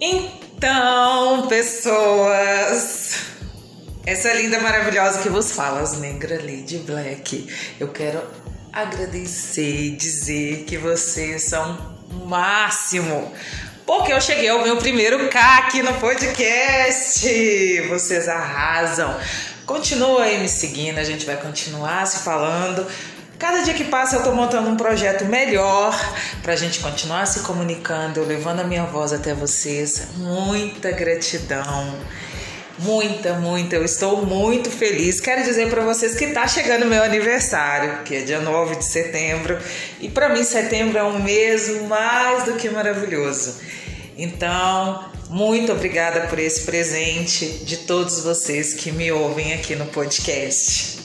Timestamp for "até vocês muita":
29.12-30.90